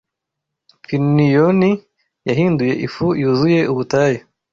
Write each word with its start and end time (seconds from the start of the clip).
Pinioni 0.85 1.69
yahinduye 2.29 2.73
ifu 2.85 3.05
yuzuye 3.21 3.59
Ubutayu 3.71 4.21